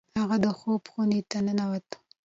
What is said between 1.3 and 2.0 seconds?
ننوت.